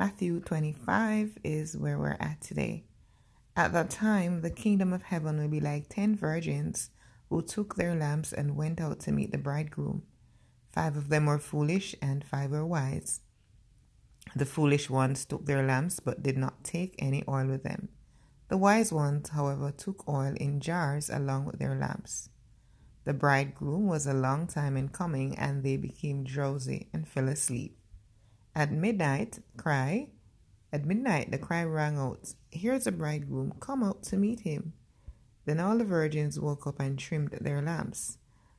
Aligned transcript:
Matthew 0.00 0.40
25 0.40 1.36
is 1.44 1.76
where 1.76 1.98
we're 1.98 2.16
at 2.18 2.40
today. 2.40 2.84
At 3.54 3.74
that 3.74 3.90
time, 3.90 4.40
the 4.40 4.48
kingdom 4.48 4.94
of 4.94 5.02
heaven 5.02 5.38
will 5.38 5.48
be 5.48 5.60
like 5.60 5.90
ten 5.90 6.16
virgins 6.16 6.88
who 7.28 7.42
took 7.42 7.74
their 7.74 7.94
lamps 7.94 8.32
and 8.32 8.56
went 8.56 8.80
out 8.80 9.00
to 9.00 9.12
meet 9.12 9.30
the 9.30 9.36
bridegroom. 9.36 10.04
Five 10.72 10.96
of 10.96 11.10
them 11.10 11.26
were 11.26 11.38
foolish, 11.38 11.94
and 12.00 12.24
five 12.24 12.50
were 12.50 12.64
wise. 12.64 13.20
The 14.34 14.46
foolish 14.46 14.88
ones 14.88 15.26
took 15.26 15.44
their 15.44 15.66
lamps, 15.66 16.00
but 16.00 16.22
did 16.22 16.38
not 16.38 16.64
take 16.64 16.94
any 16.98 17.22
oil 17.28 17.48
with 17.48 17.62
them. 17.62 17.90
The 18.48 18.56
wise 18.56 18.94
ones, 18.94 19.28
however, 19.28 19.70
took 19.70 20.08
oil 20.08 20.32
in 20.40 20.60
jars 20.60 21.10
along 21.10 21.44
with 21.44 21.58
their 21.58 21.74
lamps. 21.74 22.30
The 23.04 23.12
bridegroom 23.12 23.86
was 23.86 24.06
a 24.06 24.14
long 24.14 24.46
time 24.46 24.78
in 24.78 24.88
coming, 24.88 25.36
and 25.38 25.62
they 25.62 25.76
became 25.76 26.24
drowsy 26.24 26.88
and 26.94 27.06
fell 27.06 27.28
asleep. 27.28 27.76
At 28.54 28.72
midnight, 28.72 29.38
cry. 29.56 30.08
At 30.72 30.84
midnight, 30.84 31.30
the 31.30 31.38
cry 31.38 31.64
rang 31.64 31.98
out, 31.98 32.34
Here's 32.50 32.84
the 32.84 32.92
bridegroom, 32.92 33.54
come 33.60 33.82
out 33.82 34.02
to 34.04 34.16
meet 34.16 34.40
him. 34.40 34.72
Then 35.44 35.60
all 35.60 35.78
the 35.78 35.84
virgins 35.84 36.38
woke 36.38 36.66
up 36.66 36.80
and 36.80 36.98
trimmed 36.98 37.38
their 37.40 37.62
lamps. 37.62 38.18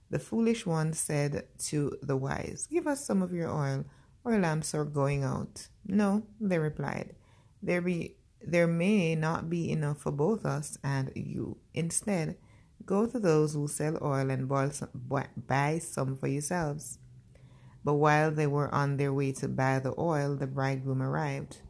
The 0.10 0.20
foolish 0.20 0.66
one 0.66 0.94
said 0.94 1.48
to 1.70 1.98
the 2.02 2.18
wise, 2.18 2.68
Give 2.70 2.88
us 2.88 3.06
some 3.06 3.22
of 3.22 3.32
your 3.32 3.50
oil, 3.50 3.86
our 4.26 4.38
lamps 4.38 4.74
are 4.76 4.86
going 4.86 5.24
out. 5.24 5.68
No, 5.86 6.24
they 6.40 6.60
replied, 6.60 7.16
there 7.62 7.82
be 7.82 8.18
there 8.44 8.68
may 8.68 9.16
not 9.16 9.50
be 9.50 9.72
enough 9.72 10.00
for 10.00 10.12
both 10.12 10.46
us 10.46 10.78
and 10.84 11.12
you. 11.16 11.58
Instead, 11.74 12.38
go 12.86 13.06
to 13.06 13.20
those 13.20 13.54
who 13.54 13.68
sell 13.68 14.00
oil 14.02 14.32
and 14.32 14.50
buy 14.50 15.80
some 15.80 16.16
for 16.16 16.28
yourselves. 16.28 16.98
But 17.84 17.96
while 17.96 18.32
they 18.32 18.48
were 18.48 18.74
on 18.74 18.98
their 18.98 19.14
way 19.14 19.32
to 19.34 19.48
buy 19.48 19.80
the 19.80 19.94
oil, 19.98 20.36
the 20.36 20.48
bridegroom 20.48 21.02
arrived. 21.02 21.62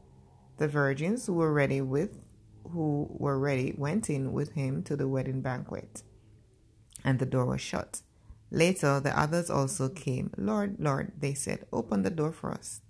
The 0.57 0.67
virgins 0.67 1.25
who 1.25 1.33
were 1.33 1.53
ready 1.53 1.81
with 1.81 2.19
who 2.69 3.07
were 3.09 3.39
ready 3.39 3.73
went 3.77 4.09
in 4.09 4.33
with 4.33 4.53
him 4.53 4.83
to 4.83 4.95
the 4.95 5.07
wedding 5.07 5.41
banquet, 5.41 6.03
and 7.03 7.19
the 7.19 7.25
door 7.25 7.45
was 7.45 7.61
shut. 7.61 8.01
Later 8.51 8.99
the 8.99 9.17
others 9.17 9.49
also 9.49 9.89
came. 9.89 10.31
Lord, 10.37 10.75
Lord, 10.79 11.13
they 11.17 11.33
said, 11.33 11.65
open 11.71 12.03
the 12.03 12.09
door 12.09 12.31
for 12.31 12.51
us. 12.51 12.81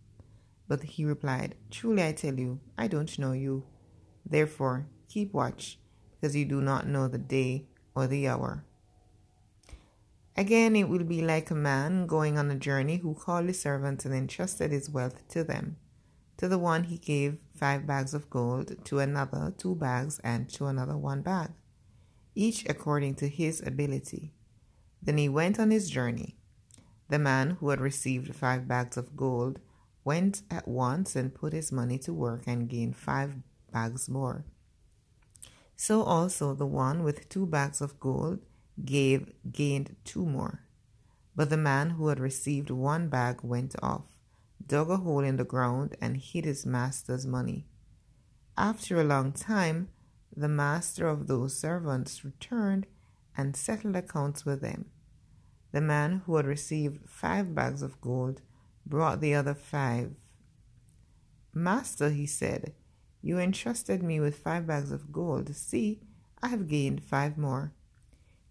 But 0.68 0.84
he 0.84 1.06
replied, 1.06 1.56
Truly 1.70 2.04
I 2.04 2.14
tell 2.14 2.34
you, 2.34 2.60
I 2.78 2.88
don't 2.88 3.20
know 3.20 3.34
you. 3.34 3.64
Therefore, 4.26 4.88
keep 5.08 5.34
watch, 5.34 5.80
because 6.12 6.36
you 6.36 6.46
do 6.46 6.62
not 6.62 6.88
know 6.88 7.08
the 7.08 7.18
day 7.18 7.66
or 7.96 8.08
the 8.08 8.28
hour. 8.28 8.66
Again, 10.38 10.76
it 10.76 10.88
will 10.88 11.04
be 11.04 11.22
like 11.22 11.52
a 11.52 11.56
man 11.56 12.08
going 12.08 12.38
on 12.38 12.50
a 12.50 12.56
journey 12.56 12.98
who 12.98 13.16
called 13.16 13.48
his 13.48 13.62
servants 13.62 14.06
and 14.06 14.14
entrusted 14.14 14.72
his 14.72 14.90
wealth 14.90 15.28
to 15.30 15.44
them. 15.44 15.78
To 16.38 16.48
the 16.48 16.58
one 16.58 16.86
he 16.86 16.98
gave 16.98 17.40
five 17.56 17.86
bags 17.86 18.14
of 18.14 18.30
gold, 18.30 18.84
to 18.86 19.00
another 19.00 19.54
two 19.58 19.76
bags, 19.76 20.20
and 20.24 20.50
to 20.54 20.66
another 20.66 20.98
one 20.98 21.22
bag, 21.22 21.52
each 22.34 22.68
according 22.68 23.16
to 23.16 23.28
his 23.28 23.62
ability. 23.62 24.32
Then 25.04 25.18
he 25.18 25.30
went 25.30 25.60
on 25.60 25.70
his 25.70 25.90
journey. 25.90 26.38
The 27.10 27.20
man 27.20 27.58
who 27.60 27.70
had 27.70 27.82
received 27.82 28.34
five 28.34 28.68
bags 28.68 28.98
of 28.98 29.18
gold 29.18 29.60
went 30.04 30.42
at 30.50 30.68
once 30.68 31.16
and 31.16 31.36
put 31.36 31.54
his 31.54 31.72
money 31.72 31.98
to 32.00 32.14
work 32.14 32.44
and 32.48 32.70
gained 32.70 32.96
five 32.96 33.36
bags 33.72 34.10
more. 34.10 34.46
So 35.76 36.04
also 36.04 36.54
the 36.54 36.66
one 36.66 37.04
with 37.04 37.28
two 37.28 37.46
bags 37.46 37.82
of 37.82 38.00
gold 38.00 38.40
gave 38.86 39.32
gained 39.52 39.96
two 40.04 40.26
more. 40.26 40.62
But 41.36 41.50
the 41.50 41.58
man 41.58 41.92
who 41.92 42.08
had 42.08 42.20
received 42.20 42.70
one 42.70 43.10
bag 43.10 43.40
went 43.44 43.76
off, 43.82 44.06
dug 44.66 44.90
a 44.90 44.98
hole 44.98 45.24
in 45.24 45.38
the 45.38 45.44
ground, 45.44 45.96
and 46.02 46.18
hid 46.18 46.46
his 46.46 46.66
master's 46.66 47.26
money. 47.26 47.68
After 48.58 49.00
a 49.00 49.06
long 49.06 49.32
time, 49.32 49.90
the 50.36 50.50
master 50.50 51.08
of 51.08 51.28
those 51.28 51.58
servants 51.58 52.26
returned 52.26 52.88
and 53.38 53.56
settled 53.56 53.96
accounts 53.96 54.46
with 54.46 54.62
them. 54.62 54.86
The 55.72 55.82
man 55.82 56.24
who 56.26 56.36
had 56.36 56.46
received 56.46 57.10
five 57.10 57.56
bags 57.56 57.82
of 57.82 58.02
gold 58.02 58.42
brought 58.86 59.22
the 59.22 59.34
other 59.34 59.54
five. 59.54 60.12
Master, 61.54 62.10
he 62.10 62.26
said, 62.26 62.74
you 63.22 63.38
entrusted 63.38 64.02
me 64.02 64.20
with 64.20 64.38
five 64.38 64.66
bags 64.66 64.92
of 64.92 65.12
gold. 65.12 65.56
See, 65.56 66.02
I 66.42 66.48
have 66.48 66.68
gained 66.68 67.04
five 67.04 67.38
more. 67.38 67.74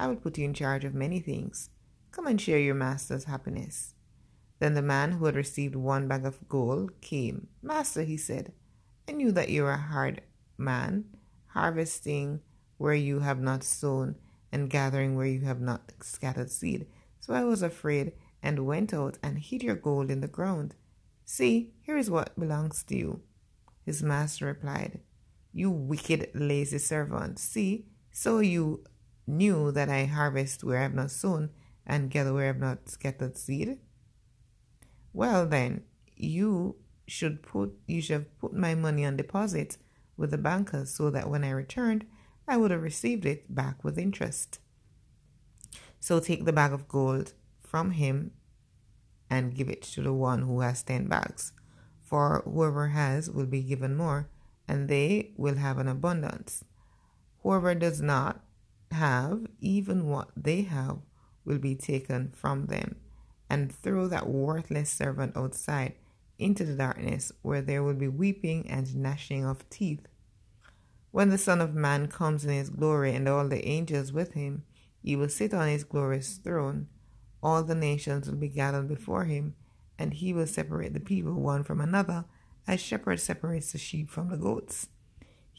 I 0.00 0.06
will 0.06 0.16
put 0.16 0.38
you 0.38 0.46
in 0.46 0.54
charge 0.54 0.86
of 0.86 0.94
many 0.94 1.20
things. 1.20 1.68
Come 2.10 2.26
and 2.26 2.40
share 2.40 2.58
your 2.58 2.74
master's 2.74 3.24
happiness. 3.24 3.92
Then 4.58 4.72
the 4.72 4.80
man 4.80 5.12
who 5.12 5.26
had 5.26 5.36
received 5.36 5.76
one 5.76 6.08
bag 6.08 6.24
of 6.24 6.48
gold 6.48 7.02
came. 7.02 7.48
Master, 7.62 8.02
he 8.02 8.16
said, 8.16 8.54
I 9.06 9.12
knew 9.12 9.30
that 9.32 9.50
you 9.50 9.66
are 9.66 9.72
a 9.72 9.76
hard 9.76 10.22
man, 10.56 11.04
harvesting 11.48 12.40
where 12.78 12.94
you 12.94 13.18
have 13.18 13.42
not 13.42 13.62
sown 13.62 14.14
and 14.50 14.70
gathering 14.70 15.16
where 15.16 15.26
you 15.26 15.40
have 15.40 15.60
not 15.60 15.92
scattered 16.00 16.50
seed. 16.50 16.86
So 17.20 17.34
I 17.34 17.44
was 17.44 17.60
afraid 17.60 18.12
and 18.42 18.64
went 18.64 18.94
out 18.94 19.18
and 19.22 19.38
hid 19.38 19.62
your 19.62 19.76
gold 19.76 20.10
in 20.10 20.22
the 20.22 20.28
ground. 20.28 20.76
See, 21.26 21.74
here 21.82 21.98
is 21.98 22.10
what 22.10 22.40
belongs 22.40 22.82
to 22.84 22.96
you. 22.96 23.20
His 23.84 24.02
master 24.02 24.46
replied, 24.46 25.00
You 25.52 25.70
wicked, 25.70 26.30
lazy 26.32 26.78
servant. 26.78 27.38
See, 27.38 27.84
so 28.10 28.38
you 28.38 28.82
knew 29.26 29.72
that 29.72 29.88
I 29.88 30.04
harvest 30.04 30.64
where 30.64 30.78
I 30.78 30.82
have 30.82 30.94
not 30.94 31.10
sown 31.10 31.50
and 31.86 32.10
gather 32.10 32.32
where 32.32 32.44
I 32.44 32.48
have 32.48 32.58
not 32.58 32.88
scattered 32.88 33.36
seed? 33.36 33.78
Well 35.12 35.46
then, 35.46 35.84
you 36.16 36.76
should 37.06 37.42
put 37.42 37.72
you 37.86 38.00
should 38.00 38.14
have 38.14 38.38
put 38.38 38.52
my 38.52 38.74
money 38.74 39.04
on 39.04 39.16
deposit 39.16 39.78
with 40.16 40.30
the 40.30 40.38
bankers 40.38 40.94
so 40.94 41.10
that 41.10 41.28
when 41.28 41.42
I 41.42 41.50
returned 41.50 42.06
I 42.46 42.56
would 42.56 42.70
have 42.70 42.82
received 42.82 43.26
it 43.26 43.54
back 43.54 43.82
with 43.84 43.98
interest. 43.98 44.58
So 45.98 46.18
take 46.18 46.44
the 46.44 46.52
bag 46.52 46.72
of 46.72 46.88
gold 46.88 47.32
from 47.60 47.92
him 47.92 48.32
and 49.28 49.54
give 49.54 49.68
it 49.68 49.82
to 49.82 50.02
the 50.02 50.12
one 50.12 50.42
who 50.42 50.60
has 50.60 50.82
ten 50.82 51.06
bags. 51.06 51.52
For 52.02 52.42
whoever 52.44 52.88
has 52.88 53.30
will 53.30 53.46
be 53.46 53.62
given 53.62 53.94
more, 53.96 54.28
and 54.66 54.88
they 54.88 55.30
will 55.36 55.54
have 55.54 55.78
an 55.78 55.86
abundance. 55.86 56.64
Whoever 57.42 57.74
does 57.76 58.00
not 58.00 58.42
have, 58.92 59.46
even 59.60 60.08
what 60.08 60.30
they 60.36 60.62
have 60.62 60.98
will 61.44 61.58
be 61.58 61.74
taken 61.74 62.32
from 62.34 62.66
them, 62.66 62.96
and 63.48 63.72
throw 63.72 64.06
that 64.08 64.28
worthless 64.28 64.90
servant 64.90 65.36
outside 65.36 65.94
into 66.38 66.64
the 66.64 66.74
darkness 66.74 67.32
where 67.42 67.62
there 67.62 67.82
will 67.82 67.94
be 67.94 68.08
weeping 68.08 68.68
and 68.70 68.96
gnashing 68.96 69.44
of 69.44 69.68
teeth. 69.70 70.06
When 71.10 71.28
the 71.28 71.38
Son 71.38 71.60
of 71.60 71.74
Man 71.74 72.08
comes 72.08 72.44
in 72.44 72.50
his 72.50 72.70
glory 72.70 73.14
and 73.14 73.28
all 73.28 73.48
the 73.48 73.66
angels 73.66 74.12
with 74.12 74.34
him, 74.34 74.64
he 75.02 75.16
will 75.16 75.28
sit 75.28 75.52
on 75.52 75.68
his 75.68 75.84
glorious 75.84 76.36
throne. 76.36 76.88
All 77.42 77.62
the 77.62 77.74
nations 77.74 78.28
will 78.28 78.36
be 78.36 78.48
gathered 78.48 78.88
before 78.88 79.24
him, 79.24 79.54
and 79.98 80.14
he 80.14 80.32
will 80.32 80.46
separate 80.46 80.94
the 80.94 81.00
people 81.00 81.34
one 81.34 81.64
from 81.64 81.80
another, 81.80 82.24
as 82.66 82.80
shepherd 82.80 83.18
separates 83.18 83.72
the 83.72 83.78
sheep 83.78 84.10
from 84.10 84.28
the 84.28 84.36
goats. 84.36 84.88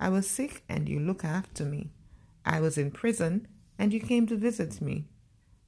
I 0.00 0.08
was 0.08 0.28
sick, 0.28 0.62
and 0.68 0.88
you 0.88 1.00
looked 1.00 1.24
after 1.24 1.64
me. 1.64 1.90
I 2.44 2.60
was 2.60 2.78
in 2.78 2.90
prison, 2.90 3.48
and 3.78 3.92
you 3.92 4.00
came 4.00 4.26
to 4.28 4.36
visit 4.36 4.80
me. 4.80 5.06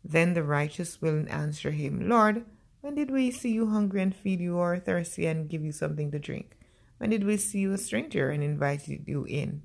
Then 0.04 0.34
the 0.34 0.42
righteous 0.42 1.02
will 1.02 1.26
answer 1.28 1.72
him, 1.72 2.08
Lord, 2.08 2.44
when 2.80 2.94
did 2.94 3.10
we 3.10 3.30
see 3.30 3.52
you 3.52 3.68
hungry 3.68 4.02
and 4.02 4.14
feed 4.14 4.40
you, 4.40 4.56
or 4.56 4.78
thirsty 4.78 5.26
and 5.26 5.48
give 5.48 5.64
you 5.64 5.72
something 5.72 6.10
to 6.12 6.18
drink? 6.18 6.56
When 6.98 7.10
did 7.10 7.24
we 7.24 7.36
see 7.36 7.60
you 7.60 7.72
a 7.72 7.78
stranger 7.78 8.30
and 8.30 8.42
invite 8.42 8.88
you 8.88 9.24
in, 9.24 9.62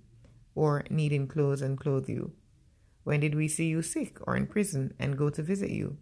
or 0.56 0.84
needing 0.90 1.28
clothes 1.28 1.62
and 1.62 1.80
clothe 1.80 2.10
you? 2.10 2.34
When 3.04 3.20
did 3.20 3.36
we 3.36 3.48
see 3.48 3.68
you 3.68 3.82
sick 3.82 4.18
or 4.28 4.36
in 4.36 4.48
prison 4.48 4.94
and 4.98 5.18
go 5.18 5.30
to 5.30 5.44
visit 5.44 5.70
you? 5.70 5.98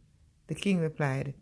The 0.48 0.56
king 0.56 0.80
replied, 0.80 1.34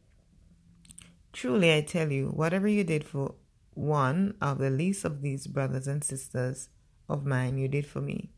Truly 1.33 1.73
I 1.73 1.81
tell 1.81 2.11
you, 2.11 2.27
whatever 2.27 2.67
you 2.67 2.83
did 2.83 3.03
for 3.03 3.35
one 3.73 4.35
of 4.41 4.57
the 4.57 4.69
least 4.69 5.05
of 5.05 5.21
these 5.21 5.47
brothers 5.47 5.87
and 5.87 6.03
sisters 6.03 6.69
of 7.11 7.25
mine, 7.25 7.57
you 7.57 7.67
did 7.67 7.85
for 7.85 8.01
me. 8.01 8.31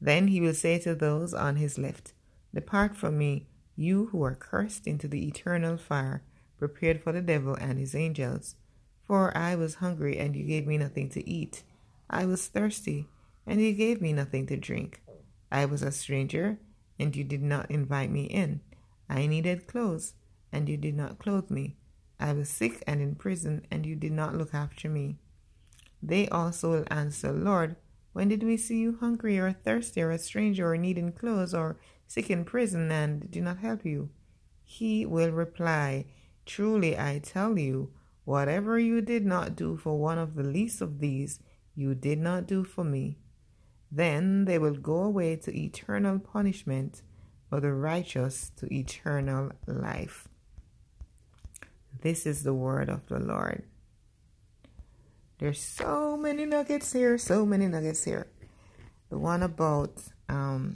Then 0.00 0.28
he 0.28 0.40
will 0.40 0.54
say 0.54 0.78
to 0.80 0.94
those 0.94 1.34
on 1.34 1.56
his 1.56 1.78
left, 1.78 2.12
Depart 2.54 2.96
from 2.96 3.18
me, 3.18 3.48
you 3.76 4.06
who 4.06 4.22
are 4.22 4.34
cursed, 4.34 4.86
into 4.86 5.08
the 5.08 5.26
eternal 5.26 5.76
fire 5.76 6.22
prepared 6.58 7.02
for 7.02 7.12
the 7.12 7.20
devil 7.20 7.54
and 7.54 7.78
his 7.78 7.94
angels. 7.94 8.56
For 9.06 9.36
I 9.36 9.54
was 9.54 9.76
hungry, 9.76 10.18
and 10.18 10.34
you 10.34 10.44
gave 10.44 10.66
me 10.66 10.78
nothing 10.78 11.08
to 11.10 11.28
eat. 11.28 11.62
I 12.08 12.24
was 12.24 12.46
thirsty, 12.46 13.08
and 13.46 13.60
you 13.60 13.72
gave 13.72 14.00
me 14.00 14.12
nothing 14.12 14.46
to 14.46 14.56
drink. 14.56 15.02
I 15.50 15.64
was 15.64 15.82
a 15.82 15.92
stranger, 15.92 16.58
and 16.98 17.14
you 17.14 17.24
did 17.24 17.42
not 17.42 17.70
invite 17.70 18.10
me 18.10 18.24
in. 18.24 18.60
I 19.08 19.26
needed 19.26 19.66
clothes, 19.66 20.14
and 20.50 20.68
you 20.68 20.76
did 20.76 20.96
not 20.96 21.18
clothe 21.18 21.50
me. 21.50 21.76
I 22.18 22.32
was 22.32 22.48
sick 22.48 22.82
and 22.86 23.00
in 23.00 23.14
prison, 23.14 23.66
and 23.70 23.84
you 23.86 23.94
did 23.94 24.12
not 24.12 24.34
look 24.34 24.54
after 24.54 24.88
me. 24.88 25.18
They 26.02 26.28
also 26.28 26.70
will 26.70 26.84
answer, 26.90 27.32
Lord, 27.32 27.76
when 28.16 28.28
did 28.28 28.42
we 28.42 28.56
see 28.56 28.78
you 28.78 28.96
hungry 28.98 29.38
or 29.38 29.52
thirsty 29.52 30.00
or 30.00 30.10
a 30.10 30.18
stranger 30.18 30.72
or 30.72 30.78
needing 30.78 31.12
clothes 31.12 31.52
or 31.52 31.76
sick 32.06 32.30
in 32.30 32.46
prison 32.46 32.90
and 32.90 33.30
did 33.30 33.42
not 33.42 33.58
help 33.58 33.84
you? 33.84 34.08
He 34.64 35.04
will 35.04 35.32
reply, 35.32 36.06
Truly 36.46 36.98
I 36.98 37.18
tell 37.18 37.58
you, 37.58 37.90
whatever 38.24 38.78
you 38.78 39.02
did 39.02 39.26
not 39.26 39.54
do 39.54 39.76
for 39.76 39.98
one 39.98 40.16
of 40.16 40.34
the 40.34 40.42
least 40.42 40.80
of 40.80 40.98
these, 40.98 41.40
you 41.74 41.94
did 41.94 42.18
not 42.18 42.46
do 42.46 42.64
for 42.64 42.84
me. 42.84 43.18
Then 43.92 44.46
they 44.46 44.58
will 44.58 44.76
go 44.76 45.02
away 45.02 45.36
to 45.36 45.54
eternal 45.54 46.18
punishment, 46.18 47.02
but 47.50 47.60
the 47.60 47.74
righteous 47.74 48.50
to 48.56 48.74
eternal 48.74 49.52
life. 49.66 50.26
This 52.00 52.24
is 52.24 52.44
the 52.44 52.54
word 52.54 52.88
of 52.88 53.06
the 53.08 53.18
Lord. 53.18 53.64
There's 55.38 55.60
so 55.60 56.16
many 56.16 56.46
nuggets 56.46 56.92
here, 56.92 57.18
so 57.18 57.44
many 57.44 57.66
nuggets 57.66 58.04
here. 58.04 58.26
The 59.10 59.18
one 59.18 59.42
about, 59.42 59.92
um, 60.28 60.74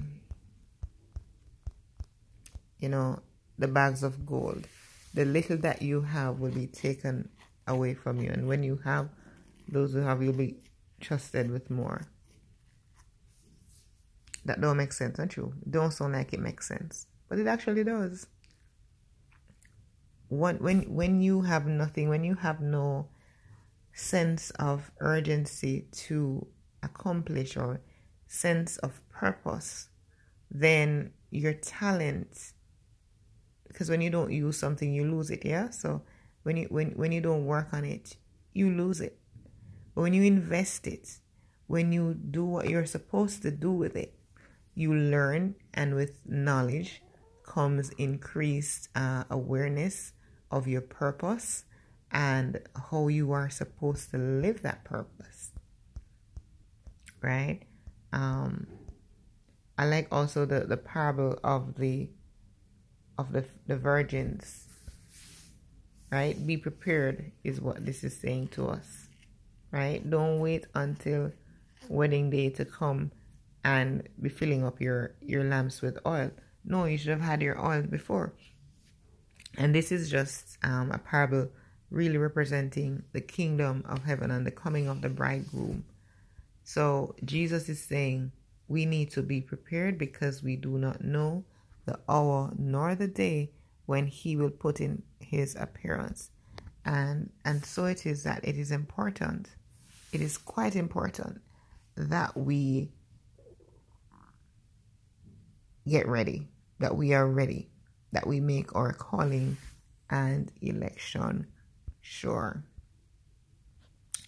you 2.79 2.89
know, 2.89 3.21
the 3.59 3.69
bags 3.69 4.03
of 4.03 4.27
gold. 4.27 4.67
The 5.15 5.25
little 5.25 5.57
that 5.59 5.83
you 5.83 6.03
have 6.03 6.41
will 6.41 6.53
be 6.53 6.67
taken 6.67 7.31
away 7.67 7.95
from 7.95 8.21
you. 8.21 8.31
And 8.31 8.47
when 8.47 8.63
you 8.63 8.81
have 8.85 9.09
those 9.67 9.93
who 9.93 10.01
have, 10.01 10.23
you'll 10.23 10.35
be 10.35 10.57
trusted 11.01 11.51
with 11.51 11.71
more. 11.71 12.07
That 14.45 14.61
don't 14.61 14.77
make 14.77 14.93
sense, 14.93 15.17
don't 15.17 15.35
you? 15.37 15.55
Don't 15.69 15.93
sound 15.93 16.13
like 16.13 16.33
it 16.33 16.41
makes 16.41 16.69
sense. 16.69 17.07
But 17.29 17.39
it 17.39 17.47
actually 17.47 17.85
does 17.85 18.27
when 20.31 20.59
when 20.59 20.83
when 20.95 21.21
you 21.21 21.43
have 21.43 21.67
nothing, 21.67 22.09
when 22.09 22.25
you 22.25 22.35
have 22.37 22.61
no 22.61 23.09
sense 23.93 24.51
of 24.51 24.91
urgency 25.01 25.87
to 25.93 26.47
accomplish 26.83 27.57
or 27.57 27.81
sense 28.27 28.77
of 28.79 29.01
purpose, 29.11 29.89
then 30.51 31.13
your 31.31 31.53
talent 31.55 32.53
because 33.69 33.89
when 33.89 34.01
you 34.01 34.11
don't 34.11 34.33
use 34.33 34.59
something 34.59 34.93
you 34.93 35.05
lose 35.11 35.31
it, 35.31 35.45
yeah? 35.45 35.71
So 35.71 36.03
when 36.43 36.57
you 36.57 36.67
when 36.71 36.91
when 36.93 37.13
you 37.13 37.21
don't 37.21 37.47
work 37.47 37.69
on 37.73 37.85
it, 37.85 38.17
you 38.53 38.71
lose 38.71 39.01
it. 39.01 39.19
But 39.95 40.03
when 40.03 40.13
you 40.13 40.23
invest 40.23 40.87
it, 40.87 41.19
when 41.67 41.93
you 41.93 42.15
do 42.15 42.45
what 42.45 42.69
you're 42.69 42.87
supposed 42.87 43.43
to 43.43 43.51
do 43.51 43.71
with 43.71 43.97
it, 43.97 44.15
you 44.75 44.95
learn 44.95 45.55
and 45.75 45.95
with 45.95 46.21
knowledge 46.27 47.03
comes 47.45 47.91
increased 47.91 48.89
uh, 48.95 49.25
awareness 49.31 50.13
of 50.51 50.67
your 50.67 50.81
purpose 50.81 51.65
and 52.13 52.61
how 52.91 53.09
you 53.09 53.33
are 53.33 53.51
supposed 53.51 54.11
to 54.11 54.19
live 54.19 54.63
that 54.63 54.85
purpose. 54.85 55.51
Right? 57.23 57.61
Um, 58.13 58.67
I 59.79 59.87
like 59.87 60.09
also 60.11 60.45
the, 60.45 60.61
the 60.61 60.77
parable 60.77 61.39
of 61.45 61.77
the 61.77 62.11
of 63.19 63.33
the 63.33 63.45
the 63.67 63.77
virgins. 63.77 64.67
Right? 66.11 66.35
Be 66.47 66.57
prepared 66.57 67.33
is 67.45 67.61
what 67.61 67.85
this 67.87 68.03
is 68.03 68.17
saying 68.17 68.49
to 68.49 68.69
us. 68.69 69.09
Right? 69.71 70.09
Don't 70.09 70.41
wait 70.41 70.67
until 70.75 71.33
wedding 71.89 72.31
day 72.31 72.51
to 72.51 72.65
come 72.65 73.13
and 73.65 74.09
be 74.21 74.29
filling 74.29 74.65
up 74.65 74.81
your 74.81 75.15
your 75.21 75.45
lamps 75.45 75.83
with 75.83 75.99
oil. 76.07 76.31
No, 76.65 76.85
you 76.85 76.99
should 76.99 77.11
have 77.11 77.21
had 77.21 77.43
your 77.43 77.59
oil 77.65 77.83
before. 77.83 78.35
And 79.57 79.75
this 79.75 79.93
is 79.93 80.11
just 80.11 80.59
um, 80.63 80.91
a 80.93 80.99
parable 80.99 81.49
really 81.91 82.19
representing 82.19 83.03
the 83.13 83.21
kingdom 83.21 83.85
of 83.89 84.05
heaven 84.05 84.31
and 84.31 84.47
the 84.47 84.51
coming 84.51 84.89
of 84.89 85.03
the 85.03 85.09
bridegroom. 85.09 85.85
So 86.65 87.15
Jesus 87.25 87.69
is 87.69 87.83
saying 87.83 88.33
we 88.69 88.87
need 88.87 89.11
to 89.13 89.23
be 89.23 89.41
prepared 89.41 89.99
because 89.99 90.43
we 90.43 90.57
do 90.57 90.79
not 90.79 91.03
know 91.03 91.45
the 91.87 91.99
hour 92.09 92.53
nor 92.57 92.95
the 92.95 93.09
day 93.09 93.51
when 93.87 94.07
he 94.07 94.37
will 94.37 94.51
put 94.51 94.81
in 94.81 95.03
his 95.19 95.57
appearance. 95.57 96.31
And 96.85 97.31
and 97.45 97.65
so 97.65 97.87
it 97.87 98.07
is 98.07 98.23
that 98.23 98.45
it 98.45 98.57
is 98.57 98.71
important. 98.71 99.49
It 100.13 100.21
is 100.21 100.39
quite 100.39 100.77
important 100.77 101.41
that 101.97 102.37
we 102.37 102.93
get 105.89 106.07
ready, 106.07 106.49
that 106.79 106.97
we 106.97 107.13
are 107.13 107.27
ready 107.27 107.71
that 108.13 108.27
we 108.27 108.41
make 108.41 108.75
our 108.75 108.93
calling 108.93 109.57
and 110.11 110.51
election 110.63 111.47
sure. 112.01 112.65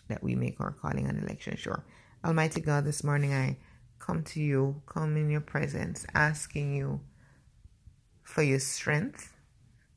That 0.09 0.23
we 0.23 0.35
make 0.35 0.61
our 0.61 0.73
calling 0.73 1.09
and 1.09 1.23
election 1.23 1.57
sure. 1.57 1.85
Almighty 2.25 2.61
God, 2.61 2.85
this 2.85 3.03
morning 3.03 3.33
I 3.33 3.57
come 3.99 4.23
to 4.25 4.41
you, 4.41 4.83
come 4.87 5.17
in 5.17 5.31
your 5.31 5.41
presence, 5.41 6.07
asking 6.15 6.75
you 6.77 7.01
for 8.23 8.43
your 8.43 8.59
strength. 8.59 9.33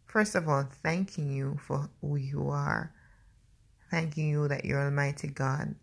First 0.06 0.36
of 0.36 0.48
all, 0.48 0.68
thanking 0.84 1.32
you 1.32 1.58
for 1.62 1.90
who 2.02 2.16
you 2.16 2.50
are. 2.50 2.94
Thanking 3.92 4.30
you 4.30 4.48
that 4.48 4.66
you're 4.66 4.84
Almighty 4.84 5.28
God, 5.28 5.76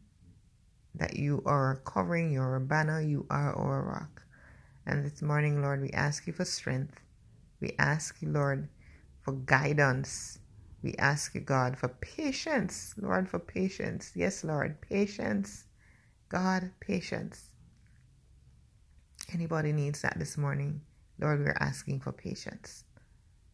that 0.94 1.16
you 1.16 1.42
are 1.46 1.80
covering, 1.84 2.32
your 2.32 2.58
banner, 2.61 3.00
you 3.00 3.26
are 3.30 3.54
our 3.54 3.82
rock. 3.82 4.22
And 4.87 5.04
this 5.04 5.22
morning, 5.22 5.62
Lord, 5.62 5.80
we 5.80 5.90
ask 5.90 6.26
you 6.26 6.32
for 6.32 6.44
strength. 6.44 7.00
We 7.61 7.75
ask 7.78 8.20
you, 8.20 8.28
Lord, 8.30 8.68
for 9.20 9.32
guidance. 9.32 10.38
We 10.82 10.94
ask 10.94 11.34
you, 11.34 11.40
God, 11.40 11.76
for 11.78 11.88
patience. 11.88 12.94
Lord, 12.96 13.28
for 13.28 13.38
patience. 13.38 14.12
Yes, 14.14 14.44
Lord, 14.44 14.80
patience. 14.80 15.64
God, 16.28 16.70
patience. 16.80 17.50
Anybody 19.32 19.72
needs 19.72 20.02
that 20.02 20.18
this 20.18 20.36
morning? 20.36 20.80
Lord, 21.20 21.40
we're 21.40 21.56
asking 21.60 22.00
for 22.00 22.12
patience. 22.12 22.84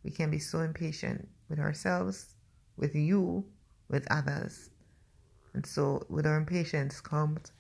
We 0.04 0.11
can 0.11 0.30
be 0.30 0.38
so 0.38 0.61
impatient 0.61 1.28
with 1.49 1.58
ourselves, 1.58 2.35
with 2.76 2.94
you, 2.94 3.44
with 3.88 4.06
others. 4.11 4.70
And 5.54 5.66
so, 5.66 6.06
with 6.08 6.26
our 6.26 6.37
impatience 6.37 7.00
comes 7.00 7.52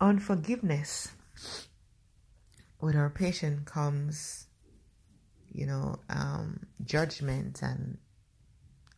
unforgiveness 0.00 1.08
with 2.80 2.94
our 2.94 3.10
patience 3.10 3.68
comes, 3.68 4.46
you 5.52 5.66
know, 5.66 5.96
um, 6.10 6.60
judgment 6.84 7.62
and 7.62 7.98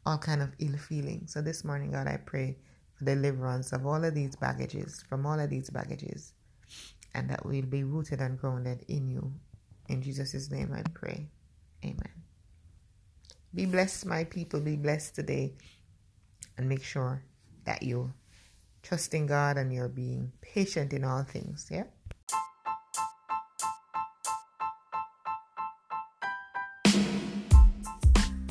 all 0.07 0.19
kind 0.19 0.42
of 0.42 0.50
ill 0.59 0.76
feeling. 0.76 1.26
So 1.26 1.42
this 1.42 1.64
morning, 1.64 1.92
God, 1.92 2.07
I 2.07 2.16
pray 2.16 2.57
for 2.95 3.04
deliverance 3.04 3.73
of 3.73 3.87
all 3.87 4.04
of 4.04 4.14
these 4.14 4.37
baggages, 4.37 5.04
from 5.09 5.26
all 5.26 5.38
of 5.38 5.50
these 5.50 5.71
baggages, 5.71 6.33
and 7.14 7.28
that 7.30 7.45
we'll 7.45 7.66
be 7.66 7.85
rooted 7.85 8.21
and 8.21 8.38
grounded 8.38 8.85
in 8.88 9.09
you. 9.09 9.33
In 9.88 10.02
Jesus' 10.02 10.50
name 10.50 10.73
I 10.75 10.83
pray. 10.95 11.28
Amen. 11.85 12.12
Be 13.54 13.66
blessed, 13.66 14.07
my 14.07 14.25
people. 14.25 14.61
Be 14.61 14.76
blessed 14.76 15.14
today. 15.14 15.54
And 16.57 16.69
make 16.69 16.85
sure 16.85 17.25
that 17.64 17.83
you 17.83 18.12
trusting 18.83 19.26
God 19.26 19.57
and 19.57 19.73
you're 19.73 19.88
being 19.88 20.33
patient 20.40 20.92
in 20.92 21.04
all 21.04 21.23
things. 21.23 21.69
Yeah. 21.71 21.85